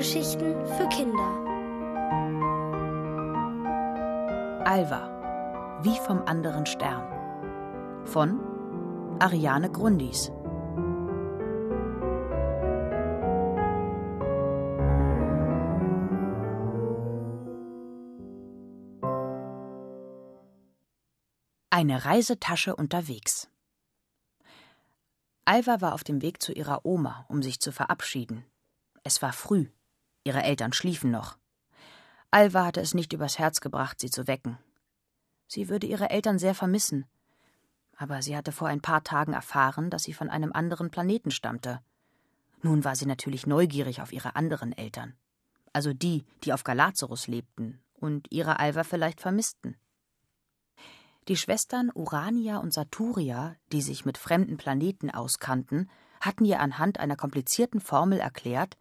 Hörgeschichten 0.00 0.66
für 0.78 0.88
Kinder. 0.88 1.28
Alva, 4.64 5.82
wie 5.82 5.94
vom 6.06 6.22
anderen 6.22 6.64
Stern. 6.64 7.04
Von 8.06 8.40
Ariane 9.18 9.70
Grundis. 9.70 10.32
Eine 21.68 22.06
Reisetasche 22.06 22.74
unterwegs. 22.74 23.50
Alva 25.44 25.82
war 25.82 25.92
auf 25.92 26.04
dem 26.04 26.22
Weg 26.22 26.40
zu 26.40 26.52
ihrer 26.52 26.86
Oma, 26.86 27.26
um 27.28 27.42
sich 27.42 27.60
zu 27.60 27.70
verabschieden. 27.70 28.46
Es 29.04 29.20
war 29.20 29.34
früh. 29.34 29.66
Ihre 30.30 30.44
Eltern 30.44 30.72
schliefen 30.72 31.10
noch. 31.10 31.38
Alva 32.30 32.64
hatte 32.64 32.80
es 32.80 32.94
nicht 32.94 33.12
übers 33.12 33.40
Herz 33.40 33.60
gebracht, 33.60 33.98
sie 33.98 34.10
zu 34.10 34.28
wecken. 34.28 34.58
Sie 35.48 35.68
würde 35.68 35.88
ihre 35.88 36.10
Eltern 36.10 36.38
sehr 36.38 36.54
vermissen. 36.54 37.04
Aber 37.96 38.22
sie 38.22 38.36
hatte 38.36 38.52
vor 38.52 38.68
ein 38.68 38.80
paar 38.80 39.02
Tagen 39.02 39.32
erfahren, 39.32 39.90
dass 39.90 40.04
sie 40.04 40.12
von 40.12 40.30
einem 40.30 40.52
anderen 40.52 40.92
Planeten 40.92 41.32
stammte. 41.32 41.80
Nun 42.62 42.84
war 42.84 42.94
sie 42.94 43.06
natürlich 43.06 43.44
neugierig 43.44 44.02
auf 44.02 44.12
ihre 44.12 44.36
anderen 44.36 44.70
Eltern. 44.70 45.16
Also 45.72 45.92
die, 45.92 46.24
die 46.44 46.52
auf 46.52 46.62
Galazarus 46.62 47.26
lebten 47.26 47.82
und 47.94 48.30
ihre 48.30 48.60
Alva 48.60 48.84
vielleicht 48.84 49.20
vermissten. 49.20 49.76
Die 51.26 51.36
Schwestern 51.36 51.90
Urania 51.92 52.58
und 52.58 52.72
Saturia, 52.72 53.56
die 53.72 53.82
sich 53.82 54.04
mit 54.04 54.16
fremden 54.16 54.58
Planeten 54.58 55.10
auskannten, 55.10 55.90
hatten 56.20 56.44
ihr 56.44 56.60
anhand 56.60 57.00
einer 57.00 57.16
komplizierten 57.16 57.80
Formel 57.80 58.20
erklärt, 58.20 58.76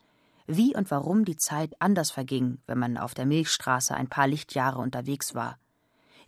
wie 0.50 0.76
und 0.76 0.90
warum 0.92 1.26
die 1.26 1.38
Zeit 1.38 1.74
anders 1.80 2.12
verging, 2.12 2.60
wenn 2.66 2.80
man 2.80 2.98
auf 2.98 3.14
der 3.14 3.26
Milchstraße 3.26 3.94
ein 3.94 4.10
paar 4.10 4.28
Lichtjahre 4.28 4.80
unterwegs 4.80 5.36
war. 5.36 5.60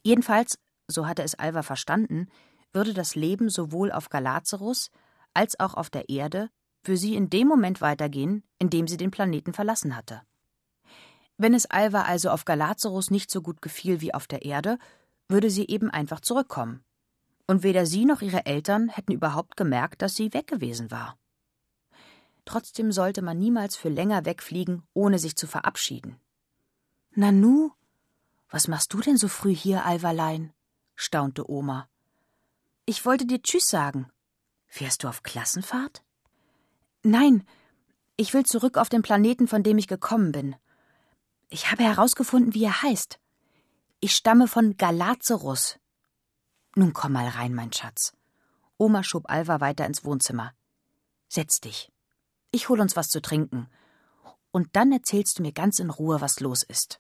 Jedenfalls, 0.03 0.57
so 0.87 1.07
hatte 1.07 1.23
es 1.23 1.35
Alva 1.35 1.63
verstanden, 1.63 2.27
würde 2.73 2.93
das 2.93 3.15
Leben 3.15 3.49
sowohl 3.49 3.91
auf 3.91 4.09
Galazarus 4.09 4.91
als 5.33 5.59
auch 5.59 5.73
auf 5.73 5.89
der 5.89 6.09
Erde 6.09 6.49
für 6.83 6.97
sie 6.97 7.15
in 7.15 7.29
dem 7.29 7.47
Moment 7.47 7.81
weitergehen, 7.81 8.43
in 8.57 8.69
dem 8.69 8.87
sie 8.87 8.97
den 8.97 9.11
Planeten 9.11 9.53
verlassen 9.53 9.95
hatte. 9.95 10.21
Wenn 11.37 11.53
es 11.53 11.65
Alva 11.65 12.03
also 12.03 12.29
auf 12.29 12.45
Galazarus 12.45 13.11
nicht 13.11 13.31
so 13.31 13.41
gut 13.41 13.61
gefiel 13.61 14.01
wie 14.01 14.13
auf 14.13 14.27
der 14.27 14.45
Erde, 14.45 14.77
würde 15.27 15.49
sie 15.49 15.67
eben 15.67 15.89
einfach 15.89 16.19
zurückkommen. 16.19 16.83
Und 17.47 17.63
weder 17.63 17.85
sie 17.85 18.05
noch 18.05 18.21
ihre 18.21 18.45
Eltern 18.45 18.89
hätten 18.89 19.11
überhaupt 19.11 19.57
gemerkt, 19.57 20.01
dass 20.01 20.15
sie 20.15 20.33
weg 20.33 20.47
gewesen 20.47 20.91
war. 20.91 21.17
Trotzdem 22.45 22.91
sollte 22.91 23.21
man 23.21 23.37
niemals 23.37 23.75
für 23.75 23.89
länger 23.89 24.25
wegfliegen, 24.25 24.83
ohne 24.93 25.19
sich 25.19 25.35
zu 25.35 25.47
verabschieden. 25.47 26.19
Nanu, 27.11 27.71
was 28.49 28.67
machst 28.67 28.93
du 28.93 28.99
denn 28.99 29.17
so 29.17 29.27
früh 29.27 29.55
hier, 29.55 29.85
Alverlein? 29.85 30.53
staunte 30.95 31.49
Oma. 31.49 31.87
Ich 32.85 33.05
wollte 33.05 33.25
dir 33.25 33.41
Tschüss 33.41 33.67
sagen. 33.67 34.11
Fährst 34.67 35.03
du 35.03 35.07
auf 35.07 35.23
Klassenfahrt? 35.23 36.03
Nein, 37.03 37.45
ich 38.17 38.33
will 38.33 38.45
zurück 38.45 38.77
auf 38.77 38.89
den 38.89 39.01
Planeten, 39.01 39.47
von 39.47 39.63
dem 39.63 39.77
ich 39.77 39.87
gekommen 39.87 40.31
bin. 40.31 40.55
Ich 41.49 41.71
habe 41.71 41.83
herausgefunden, 41.83 42.53
wie 42.53 42.63
er 42.63 42.81
heißt. 42.81 43.19
Ich 43.99 44.15
stamme 44.15 44.47
von 44.47 44.77
Galazarus. 44.77 45.79
Nun 46.75 46.93
komm 46.93 47.13
mal 47.13 47.27
rein, 47.27 47.53
mein 47.53 47.73
Schatz. 47.73 48.13
Oma 48.77 49.03
schob 49.03 49.29
Alva 49.29 49.59
weiter 49.59 49.85
ins 49.85 50.05
Wohnzimmer. 50.05 50.53
Setz 51.27 51.59
dich. 51.59 51.90
Ich 52.51 52.67
hol 52.67 52.81
uns 52.81 52.95
was 52.95 53.09
zu 53.09 53.21
trinken. 53.21 53.69
Und 54.51 54.75
dann 54.75 54.91
erzählst 54.91 55.39
du 55.39 55.41
mir 55.41 55.53
ganz 55.53 55.79
in 55.79 55.89
Ruhe, 55.89 56.19
was 56.19 56.41
los 56.41 56.63
ist. 56.63 56.99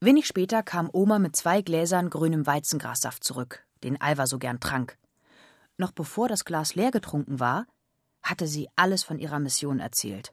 Wenig 0.00 0.26
später 0.26 0.62
kam 0.62 0.88
Oma 0.92 1.18
mit 1.18 1.34
zwei 1.34 1.62
Gläsern 1.62 2.10
grünem 2.10 2.46
Weizengrassaft 2.46 3.24
zurück, 3.24 3.66
den 3.82 4.00
Alva 4.00 4.26
so 4.26 4.38
gern 4.38 4.60
trank. 4.60 4.98
Noch 5.76 5.90
bevor 5.90 6.28
das 6.28 6.44
Glas 6.44 6.74
leer 6.74 6.92
getrunken 6.92 7.40
war, 7.40 7.66
hatte 8.22 8.46
sie 8.46 8.68
alles 8.76 9.02
von 9.02 9.18
ihrer 9.18 9.40
Mission 9.40 9.80
erzählt. 9.80 10.32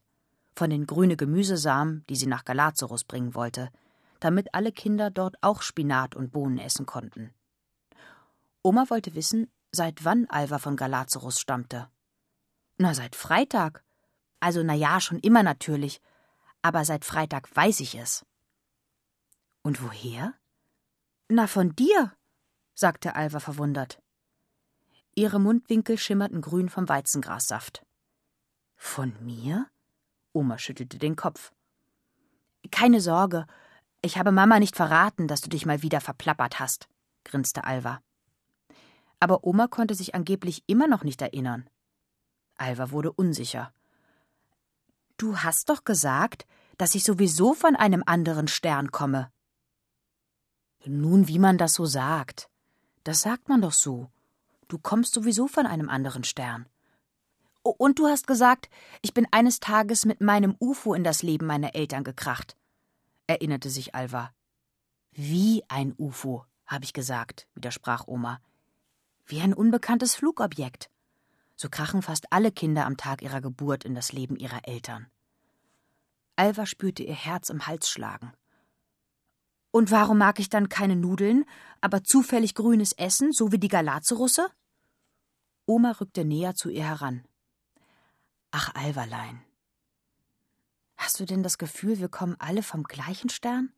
Von 0.56 0.70
den 0.70 0.86
grüne 0.86 1.18
Gemüsesamen, 1.18 2.06
die 2.10 2.16
sie 2.16 2.28
nach 2.28 2.46
Galazarus 2.46 3.06
bringen 3.06 3.34
wollte, 3.34 3.72
damit 4.20 4.54
alle 4.54 4.72
Kinder 4.72 5.10
dort 5.10 5.36
auch 5.42 5.62
Spinat 5.64 6.16
und 6.16 6.32
Bohnen 6.32 6.60
essen 6.60 6.86
konnten. 6.86 7.34
Oma 8.62 8.90
wollte 8.90 9.16
wissen, 9.16 9.50
seit 9.72 10.06
wann 10.06 10.30
Alva 10.30 10.60
von 10.60 10.76
Galazarus 10.76 11.40
stammte. 11.40 11.90
Na, 12.82 12.96
seit 12.96 13.16
Freitag. 13.16 13.84
Also, 14.40 14.64
na 14.64 14.74
ja, 14.74 15.00
schon 15.00 15.20
immer 15.20 15.44
natürlich. 15.44 16.02
Aber 16.64 16.84
seit 16.84 17.06
Freitag 17.06 17.56
weiß 17.56 17.80
ich 17.80 17.94
es. 17.94 18.26
Und 19.62 19.84
woher? 19.84 20.34
Na, 21.30 21.46
von 21.46 21.76
dir, 21.76 22.12
sagte 22.74 23.16
Alva 23.16 23.40
verwundert. 23.40 24.02
Ihre 25.14 25.40
Mundwinkel 25.40 26.00
schimmerten 26.00 26.42
grün 26.42 26.70
vom 26.70 26.90
Weizengrassaft. 26.90 27.86
Von 28.78 29.14
mir? 29.24 29.68
Oma 30.34 30.58
schüttelte 30.58 30.98
den 30.98 31.16
Kopf. 31.16 31.54
Keine 32.72 33.00
Sorge, 33.00 33.46
ich 34.02 34.18
habe 34.18 34.32
Mama 34.32 34.58
nicht 34.58 34.76
verraten, 34.76 35.28
dass 35.28 35.42
du 35.42 35.50
dich 35.50 35.68
mal 35.68 35.84
wieder 35.84 36.02
verplappert 36.02 36.60
hast, 36.60 36.90
grinste 37.26 37.64
Alva. 37.64 38.02
Aber 39.20 39.44
Oma 39.44 39.68
konnte 39.68 39.94
sich 39.94 40.16
angeblich 40.16 40.64
immer 40.66 40.88
noch 40.88 41.04
nicht 41.04 41.22
erinnern. 41.22 41.70
Alva 42.62 42.92
wurde 42.92 43.12
unsicher. 43.12 43.74
Du 45.18 45.38
hast 45.40 45.70
doch 45.70 45.84
gesagt, 45.84 46.46
dass 46.78 46.96
ich 46.96 47.04
sowieso 47.04 47.54
von 47.54 47.76
einem 47.76 48.04
anderen 48.06 48.48
Stern 48.48 48.92
komme. 48.92 49.32
Nun, 50.86 51.28
wie 51.28 51.40
man 51.40 51.58
das 51.58 51.74
so 51.74 51.86
sagt. 51.86 52.50
Das 53.04 53.22
sagt 53.22 53.50
man 53.50 53.62
doch 53.62 53.74
so. 53.74 54.10
Du 54.68 54.78
kommst 54.78 55.14
sowieso 55.14 55.48
von 55.48 55.66
einem 55.66 55.90
anderen 55.90 56.24
Stern. 56.24 56.68
Und 57.64 58.00
du 58.00 58.08
hast 58.08 58.26
gesagt, 58.26 58.70
ich 59.02 59.14
bin 59.14 59.28
eines 59.32 59.60
Tages 59.60 60.06
mit 60.06 60.22
meinem 60.22 60.56
UFO 60.60 60.94
in 60.94 61.04
das 61.04 61.22
Leben 61.22 61.46
meiner 61.46 61.76
Eltern 61.76 62.04
gekracht 62.04 62.56
erinnerte 63.32 63.70
sich 63.70 63.96
Alva. 63.96 64.34
Wie 65.12 65.64
ein 65.70 65.94
UFO, 65.98 66.46
habe 66.66 66.84
ich 66.84 66.92
gesagt, 66.94 67.48
widersprach 67.56 68.08
Oma. 68.08 68.42
Wie 69.26 69.40
ein 69.40 69.54
unbekanntes 69.54 70.16
Flugobjekt. 70.16 70.90
So 71.62 71.70
krachen 71.70 72.02
fast 72.02 72.34
alle 72.34 72.52
Kinder 72.52 72.88
am 72.88 72.98
Tag 72.98 73.22
ihrer 73.22 73.40
Geburt 73.40 73.86
in 73.86 73.94
das 73.94 74.14
Leben 74.14 74.36
ihrer 74.36 74.68
Eltern. 74.68 75.06
Alva 76.36 76.66
spürte 76.66 77.04
ihr 77.04 77.14
Herz 77.14 77.52
im 77.52 77.68
Hals 77.68 77.88
schlagen. 77.88 78.34
Und 79.70 79.92
warum 79.92 80.18
mag 80.18 80.40
ich 80.40 80.50
dann 80.50 80.70
keine 80.70 80.96
Nudeln, 80.96 81.46
aber 81.80 82.04
zufällig 82.04 82.56
grünes 82.56 82.94
Essen, 82.94 83.32
so 83.32 83.52
wie 83.52 83.60
die 83.60 83.68
Galazerusse? 83.68 84.50
Oma 85.68 85.92
rückte 85.92 86.26
näher 86.26 86.56
zu 86.56 86.72
ihr 86.72 86.84
heran. 86.84 87.24
Ach, 88.50 88.74
Alverlein, 88.74 89.40
Hast 90.98 91.20
du 91.20 91.26
denn 91.26 91.44
das 91.44 91.60
Gefühl, 91.60 92.00
wir 92.00 92.10
kommen 92.10 92.38
alle 92.40 92.64
vom 92.64 92.86
gleichen 92.86 93.30
Stern? 93.30 93.72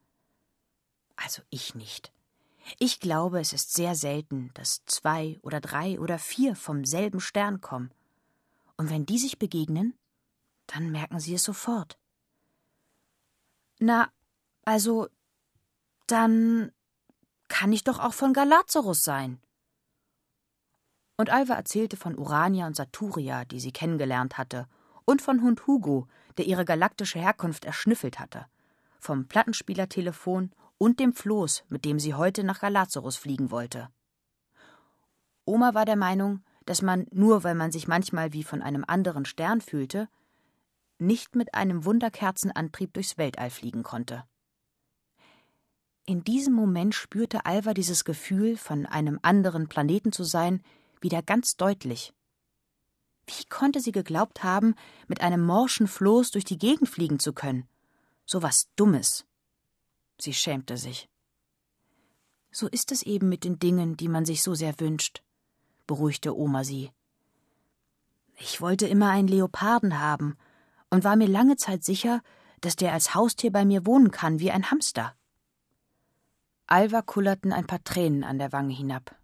Also 1.18 1.42
ich 1.50 1.76
nicht. 1.76 2.14
Ich 2.80 3.00
glaube, 3.00 3.40
es 3.40 3.54
ist 3.54 3.74
sehr 3.74 3.96
selten, 3.96 4.52
dass 4.54 4.84
zwei 4.86 5.40
oder 5.42 5.60
drei 5.60 6.00
oder 6.00 6.18
vier 6.18 6.56
vom 6.56 6.86
selben 6.86 7.20
Stern 7.20 7.62
kommen. 7.62 7.92
Und 8.78 8.90
wenn 8.90 9.06
die 9.06 9.18
sich 9.18 9.38
begegnen, 9.38 9.94
dann 10.68 10.92
merken 10.92 11.20
sie 11.20 11.36
es 11.36 11.44
sofort. 11.44 11.98
Na, 13.80 14.10
also, 14.66 15.10
dann 16.08 16.72
kann 17.50 17.74
ich 17.74 17.84
doch 17.84 18.00
auch 18.00 18.14
von 18.14 18.34
Galazarus 18.34 19.04
sein. 19.04 19.40
Und 21.18 21.30
Alva 21.30 21.54
erzählte 21.54 21.98
von 21.98 22.18
Urania 22.18 22.66
und 22.66 22.76
Saturia, 22.76 23.46
die 23.46 23.60
sie 23.60 23.72
kennengelernt 23.72 24.38
hatte, 24.38 24.68
und 25.06 25.22
von 25.22 25.42
Hund 25.42 25.68
Hugo, 25.68 26.08
der 26.38 26.46
ihre 26.46 26.66
galaktische 26.66 27.20
Herkunft 27.20 27.66
erschnüffelt 27.66 28.20
hatte, 28.20 28.48
vom 29.00 29.28
Plattenspielertelefon 29.28 30.52
und 30.84 31.00
dem 31.00 31.14
Floß, 31.14 31.64
mit 31.70 31.86
dem 31.86 31.98
sie 31.98 32.14
heute 32.14 32.44
nach 32.44 32.60
Galazarus 32.60 33.16
fliegen 33.16 33.52
wollte. 33.52 33.90
Oma 35.46 35.74
war 35.74 35.86
der 35.86 35.96
Meinung, 35.96 36.44
dass 36.66 36.82
man, 36.82 37.08
nur 37.12 37.44
weil 37.44 37.56
man 37.56 37.72
sich 37.72 37.88
manchmal 37.88 38.34
wie 38.34 38.44
von 38.44 38.62
einem 38.62 38.84
anderen 38.86 39.26
Stern 39.26 39.62
fühlte, 39.62 40.10
nicht 41.00 41.36
mit 41.36 41.54
einem 41.54 41.86
Wunderkerzenantrieb 41.86 42.94
durchs 42.94 43.18
Weltall 43.18 43.50
fliegen 43.50 43.84
konnte. 43.84 44.26
In 46.06 46.24
diesem 46.24 46.54
Moment 46.54 46.96
spürte 46.96 47.46
Alva 47.46 47.74
dieses 47.74 48.04
Gefühl, 48.04 48.58
von 48.58 48.86
einem 48.86 49.20
anderen 49.22 49.70
Planeten 49.70 50.12
zu 50.12 50.24
sein, 50.24 50.62
wieder 51.00 51.22
ganz 51.22 51.56
deutlich 51.56 52.14
wie 53.26 53.46
konnte 53.46 53.80
sie 53.80 53.92
geglaubt 53.92 54.44
haben, 54.44 54.76
mit 55.08 55.22
einem 55.22 55.46
morschen 55.46 55.88
Floß 55.88 56.32
durch 56.32 56.44
die 56.44 56.58
Gegend 56.58 56.90
fliegen 56.90 57.20
zu 57.20 57.34
können? 57.34 57.68
So 58.26 58.42
was 58.42 58.68
Dummes. 58.76 59.26
Sie 60.18 60.34
schämte 60.34 60.78
sich. 60.78 61.10
So 62.52 62.68
ist 62.68 62.92
es 62.92 63.04
eben 63.04 63.30
mit 63.30 63.44
den 63.44 63.60
Dingen, 63.60 63.98
die 63.98 64.08
man 64.08 64.26
sich 64.26 64.44
so 64.44 64.54
sehr 64.54 64.80
wünscht, 64.80 65.24
beruhigte 65.88 66.38
Oma 66.38 66.64
sie. 66.64 66.92
Ich 68.38 68.62
wollte 68.62 68.88
immer 68.88 69.10
einen 69.10 69.28
Leoparden 69.28 70.00
haben, 70.00 70.38
und 70.94 71.04
war 71.04 71.16
mir 71.16 71.28
lange 71.28 71.56
Zeit 71.56 71.84
sicher, 71.84 72.22
dass 72.62 72.76
der 72.76 72.94
als 72.94 73.16
Haustier 73.16 73.52
bei 73.52 73.66
mir 73.66 73.88
wohnen 73.88 74.12
kann 74.12 74.40
wie 74.40 74.52
ein 74.52 74.70
Hamster. 74.70 75.16
Alva 76.68 77.02
kullerten 77.02 77.52
ein 77.52 77.66
paar 77.66 77.84
Tränen 77.84 78.24
an 78.24 78.38
der 78.38 78.52
Wange 78.52 78.76
hinab. 78.76 79.16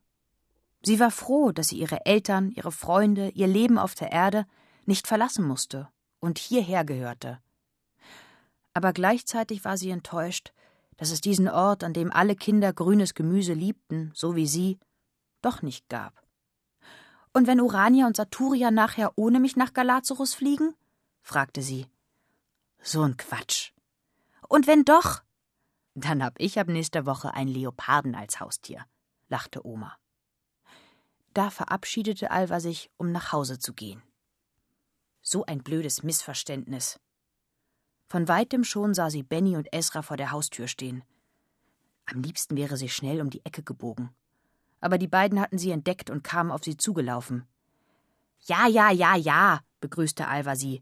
Sie 0.81 0.99
war 0.99 1.11
froh, 1.11 1.51
dass 1.51 1.67
sie 1.67 1.77
ihre 1.77 2.07
Eltern, 2.07 2.49
ihre 2.49 2.71
Freunde, 2.71 3.29
ihr 3.29 3.45
Leben 3.45 3.77
auf 3.77 3.93
der 3.93 4.11
Erde 4.11 4.47
nicht 4.87 5.05
verlassen 5.05 5.45
musste 5.45 5.89
und 6.19 6.39
hierher 6.39 6.83
gehörte. 6.83 7.39
Aber 8.73 8.91
gleichzeitig 8.91 9.63
war 9.63 9.77
sie 9.77 9.91
enttäuscht, 9.91 10.53
dass 10.99 11.11
es 11.11 11.21
diesen 11.21 11.47
Ort, 11.47 11.85
an 11.85 11.93
dem 11.93 12.11
alle 12.11 12.35
Kinder 12.35 12.73
grünes 12.73 13.13
Gemüse 13.13 13.53
liebten, 13.53 14.11
so 14.13 14.35
wie 14.35 14.47
sie, 14.47 14.77
doch 15.41 15.61
nicht 15.61 15.87
gab. 15.87 16.21
Und 17.31 17.47
wenn 17.47 17.61
Urania 17.61 18.05
und 18.05 18.17
Saturia 18.17 18.69
nachher 18.69 19.13
ohne 19.15 19.39
mich 19.39 19.55
nach 19.55 19.73
Galazarus 19.73 20.33
fliegen? 20.33 20.75
fragte 21.21 21.61
sie. 21.61 21.87
So 22.81 23.01
ein 23.01 23.15
Quatsch. 23.15 23.71
Und 24.49 24.67
wenn 24.67 24.83
doch? 24.83 25.21
Dann 25.95 26.21
hab 26.21 26.33
ich 26.37 26.59
ab 26.59 26.67
nächster 26.67 27.05
Woche 27.05 27.33
einen 27.33 27.49
Leoparden 27.49 28.13
als 28.13 28.41
Haustier, 28.41 28.85
lachte 29.29 29.65
Oma. 29.65 29.95
Da 31.33 31.49
verabschiedete 31.49 32.29
Alva 32.29 32.59
sich, 32.59 32.91
um 32.97 33.13
nach 33.13 33.31
Hause 33.31 33.57
zu 33.57 33.73
gehen. 33.73 34.03
So 35.21 35.45
ein 35.45 35.63
blödes 35.63 36.03
Missverständnis. 36.03 36.99
Von 38.09 38.27
weitem 38.27 38.63
schon 38.63 38.95
sah 38.95 39.11
sie 39.11 39.21
Benny 39.21 39.55
und 39.55 39.71
Esra 39.71 40.01
vor 40.01 40.17
der 40.17 40.31
Haustür 40.31 40.67
stehen. 40.67 41.03
Am 42.07 42.23
liebsten 42.23 42.57
wäre 42.57 42.75
sie 42.75 42.89
schnell 42.89 43.21
um 43.21 43.29
die 43.29 43.45
Ecke 43.45 43.61
gebogen. 43.61 44.09
Aber 44.81 44.97
die 44.97 45.07
beiden 45.07 45.39
hatten 45.39 45.59
sie 45.59 45.69
entdeckt 45.69 46.09
und 46.09 46.23
kamen 46.23 46.49
auf 46.49 46.63
sie 46.63 46.75
zugelaufen. 46.75 47.45
Ja, 48.41 48.67
ja, 48.67 48.89
ja, 48.89 49.15
ja, 49.15 49.61
begrüßte 49.79 50.27
Alva 50.27 50.55
sie. 50.55 50.81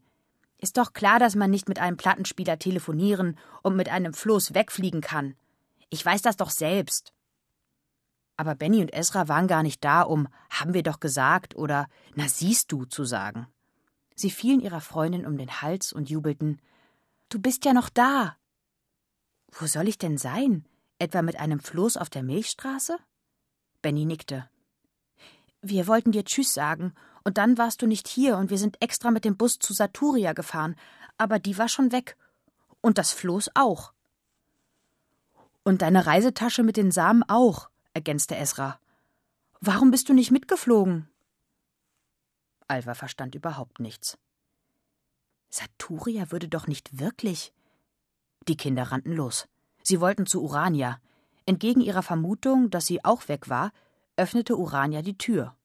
Ist 0.58 0.78
doch 0.78 0.94
klar, 0.94 1.20
dass 1.20 1.36
man 1.36 1.52
nicht 1.52 1.68
mit 1.68 1.80
einem 1.80 1.98
Plattenspieler 1.98 2.60
telefonieren 2.60 3.38
und 3.62 3.76
mit 3.76 3.90
einem 3.90 4.14
Floß 4.14 4.54
wegfliegen 4.54 5.02
kann. 5.02 5.36
Ich 5.90 6.06
weiß 6.06 6.22
das 6.22 6.38
doch 6.38 6.50
selbst. 6.50 7.12
Aber 8.38 8.56
Benny 8.56 8.82
und 8.82 8.94
Esra 8.94 9.28
waren 9.28 9.48
gar 9.48 9.64
nicht 9.64 9.84
da, 9.84 10.04
um 10.04 10.30
haben 10.50 10.74
wir 10.74 10.84
doch 10.84 11.02
gesagt 11.02 11.56
oder 11.58 11.90
na 12.16 12.30
siehst 12.30 12.72
du 12.72 12.86
zu 12.86 13.04
sagen. 13.04 13.48
Sie 14.16 14.32
fielen 14.32 14.62
ihrer 14.62 14.82
Freundin 14.82 15.26
um 15.26 15.38
den 15.38 15.62
Hals 15.62 15.92
und 15.92 16.10
jubelten 16.10 16.62
Du 17.30 17.40
bist 17.40 17.66
ja 17.66 17.74
noch 17.74 17.90
da. 17.90 18.38
Wo 19.52 19.66
soll 19.68 19.88
ich 19.88 19.98
denn 19.98 20.18
sein? 20.18 20.66
Etwa 21.00 21.22
mit 21.22 21.38
einem 21.38 21.60
Floß 21.60 21.98
auf 21.98 22.10
der 22.10 22.24
Milchstraße? 22.24 22.98
Benny 23.82 24.06
nickte. 24.06 24.50
Wir 25.62 25.88
wollten 25.88 26.12
dir 26.12 26.24
Tschüss 26.24 26.54
sagen, 26.54 26.94
und 27.26 27.38
dann 27.38 27.58
warst 27.58 27.82
du 27.82 27.88
nicht 27.88 28.08
hier, 28.08 28.38
und 28.38 28.50
wir 28.50 28.58
sind 28.58 28.82
extra 28.82 29.12
mit 29.12 29.26
dem 29.26 29.36
Bus 29.36 29.60
zu 29.60 29.74
Saturia 29.74 30.32
gefahren, 30.32 30.76
aber 31.18 31.40
die 31.40 31.58
war 31.58 31.68
schon 31.68 31.92
weg. 31.92 32.16
Und 32.80 32.98
das 32.98 33.12
Floß 33.12 33.52
auch. 33.56 33.92
Und 35.64 35.82
deine 35.82 36.06
Reisetasche 36.06 36.64
mit 36.64 36.78
den 36.78 36.92
Samen 36.92 37.24
auch, 37.24 37.70
ergänzte 37.94 38.38
Esra. 38.38 38.80
Warum 39.60 39.92
bist 39.92 40.08
du 40.08 40.14
nicht 40.14 40.32
mitgeflogen? 40.32 41.10
Alva 42.70 42.94
verstand 42.94 43.36
überhaupt 43.36 43.82
nichts. 43.82 44.18
Saturia 45.50 46.32
würde 46.32 46.48
doch 46.48 46.68
nicht 46.68 47.00
wirklich. 47.00 47.54
Die 48.48 48.58
Kinder 48.58 48.84
rannten 48.84 49.14
los. 49.14 49.48
Sie 49.84 50.02
wollten 50.02 50.26
zu 50.26 50.44
Urania. 50.44 51.00
Entgegen 51.46 51.82
ihrer 51.82 52.04
Vermutung, 52.04 52.70
dass 52.70 52.86
sie 52.86 53.06
auch 53.06 53.28
weg 53.28 53.50
war, 53.50 53.72
öffnete 54.18 54.58
Urania 54.58 55.02
die 55.02 55.18
Tür. 55.18 55.56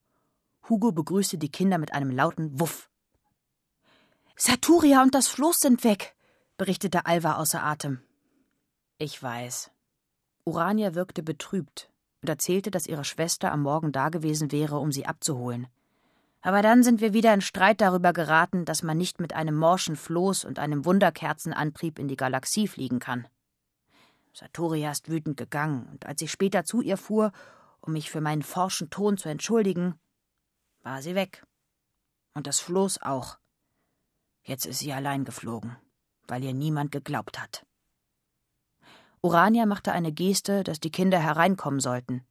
Hugo 0.69 0.91
begrüßte 0.91 1.37
die 1.37 1.51
Kinder 1.51 1.77
mit 1.77 1.93
einem 1.93 2.11
lauten 2.11 2.59
Wuff. 2.59 2.89
Saturia 4.35 5.03
und 5.03 5.13
das 5.13 5.27
Floß 5.27 5.59
sind 5.59 5.83
weg, 5.83 6.15
berichtete 6.57 7.05
Alva 7.05 7.35
außer 7.35 7.63
Atem. 7.63 8.01
Ich 8.97 9.21
weiß. 9.21 9.71
Urania 10.45 10.95
wirkte 10.95 11.23
betrübt 11.23 11.91
und 12.21 12.29
erzählte, 12.29 12.71
dass 12.71 12.87
ihre 12.87 13.03
Schwester 13.03 13.51
am 13.51 13.61
Morgen 13.61 13.91
dagewesen 13.91 14.51
wäre, 14.51 14.77
um 14.77 14.91
sie 14.91 15.05
abzuholen. 15.05 15.67
Aber 16.45 16.61
dann 16.61 16.83
sind 16.83 16.99
wir 16.99 17.13
wieder 17.13 17.33
in 17.33 17.39
Streit 17.39 17.79
darüber 17.79 18.11
geraten, 18.11 18.65
dass 18.65 18.83
man 18.83 18.97
nicht 18.97 19.21
mit 19.21 19.33
einem 19.33 19.55
morschen 19.55 19.95
Floß 19.95 20.43
und 20.43 20.59
einem 20.59 20.83
Wunderkerzenantrieb 20.83 21.97
in 21.97 22.09
die 22.09 22.17
Galaxie 22.17 22.67
fliegen 22.67 22.99
kann. 22.99 23.27
Saturia 24.33 24.91
ist 24.91 25.07
wütend 25.07 25.37
gegangen, 25.37 25.87
und 25.89 26.05
als 26.05 26.21
ich 26.21 26.31
später 26.31 26.65
zu 26.65 26.81
ihr 26.81 26.97
fuhr, 26.97 27.31
um 27.79 27.93
mich 27.93 28.11
für 28.11 28.19
meinen 28.19 28.41
forschen 28.41 28.89
Ton 28.89 29.17
zu 29.17 29.29
entschuldigen, 29.29 29.95
war 30.81 31.01
sie 31.01 31.15
weg. 31.15 31.45
Und 32.33 32.45
das 32.45 32.59
Floß 32.59 33.01
auch. 33.03 33.37
Jetzt 34.41 34.65
ist 34.65 34.79
sie 34.79 34.91
allein 34.91 35.23
geflogen, 35.23 35.77
weil 36.27 36.43
ihr 36.43 36.53
niemand 36.53 36.91
geglaubt 36.91 37.41
hat. 37.41 37.65
Urania 39.21 39.65
machte 39.65 39.93
eine 39.93 40.11
Geste, 40.11 40.65
dass 40.65 40.81
die 40.81 40.91
Kinder 40.91 41.19
hereinkommen 41.19 41.79
sollten. 41.79 42.25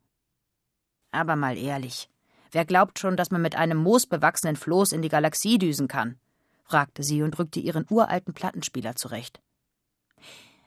Aber 1.13 1.37
mal 1.37 1.57
ehrlich, 1.57 2.11
Wer 2.53 2.67
glaubt 2.67 2.99
schon, 2.99 3.17
dass 3.17 3.31
man 3.31 3.41
mit 3.41 3.57
einem 3.57 3.79
moosbewachsenen 3.79 4.57
Floß 4.57 4.93
in 4.93 5.03
die 5.03 5.09
Galaxie 5.09 5.59
düsen 5.59 5.89
kann? 5.89 6.19
fragte 6.65 7.03
sie 7.03 7.23
und 7.23 7.39
rückte 7.39 7.61
ihren 7.61 7.87
uralten 7.91 8.35
Plattenspieler 8.35 8.95
zurecht. 8.95 9.41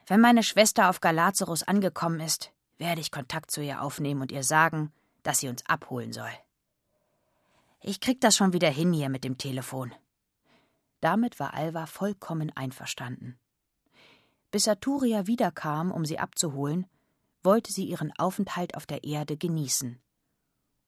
Wenn 0.07 0.19
meine 0.19 0.43
Schwester 0.43 0.89
auf 0.89 0.99
Galazarus 0.99 1.63
angekommen 1.63 2.19
ist, 2.19 2.51
werde 2.77 3.01
ich 3.01 3.11
Kontakt 3.11 3.51
zu 3.51 3.61
ihr 3.61 3.81
aufnehmen 3.81 4.21
und 4.21 4.31
ihr 4.31 4.43
sagen, 4.43 4.91
dass 5.23 5.39
sie 5.39 5.47
uns 5.47 5.65
abholen 5.67 6.11
soll. 6.11 6.31
Ich 7.81 7.99
krieg 7.99 8.19
das 8.19 8.35
schon 8.35 8.53
wieder 8.53 8.69
hin 8.69 8.91
hier 8.91 9.09
mit 9.09 9.23
dem 9.23 9.37
Telefon. 9.37 9.93
Damit 11.01 11.39
war 11.39 11.53
Alva 11.53 11.85
vollkommen 11.85 12.51
einverstanden. 12.55 13.37
Bis 14.49 14.63
Saturia 14.63 15.27
wiederkam, 15.27 15.91
um 15.91 16.03
sie 16.03 16.17
abzuholen, 16.17 16.87
wollte 17.43 17.71
sie 17.71 17.85
ihren 17.85 18.11
Aufenthalt 18.17 18.75
auf 18.75 18.85
der 18.85 19.03
Erde 19.03 19.37
genießen. 19.37 19.99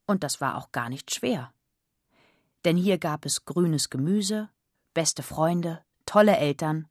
Und 0.07 0.23
das 0.23 0.41
war 0.41 0.57
auch 0.57 0.71
gar 0.71 0.89
nicht 0.89 1.13
schwer. 1.13 1.53
Denn 2.65 2.77
hier 2.77 2.97
gab 2.97 3.25
es 3.25 3.45
grünes 3.45 3.89
Gemüse, 3.89 4.49
beste 4.93 5.21
Freunde, 5.21 5.83
tolle 6.05 6.37
Eltern 6.37 6.87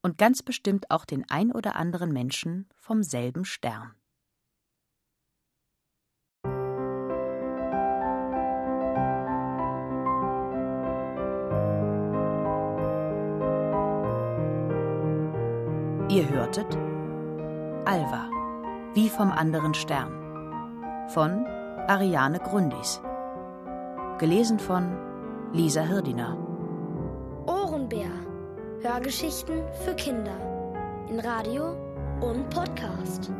und 0.00 0.18
ganz 0.18 0.42
bestimmt 0.42 0.90
auch 0.90 1.04
den 1.04 1.28
ein 1.28 1.52
oder 1.52 1.76
anderen 1.76 2.12
Menschen 2.12 2.68
vom 2.76 3.02
selben 3.02 3.44
Stern. 3.44 3.94
Ihr 16.08 16.28
hörtet 16.28 16.76
Alva, 17.86 18.28
wie 18.94 19.08
vom 19.08 19.30
anderen 19.30 19.74
Stern 19.74 21.08
von 21.08 21.46
Ariane 21.88 22.38
Grundis. 22.38 23.00
Gelesen 24.18 24.58
von 24.58 24.96
Lisa 25.52 25.82
Hirdiner. 25.82 26.36
Ohrenbär. 27.46 28.10
Hörgeschichten 28.82 29.64
für 29.84 29.94
Kinder. 29.94 30.36
In 31.08 31.18
Radio 31.18 31.76
und 32.20 32.48
Podcast. 32.50 33.32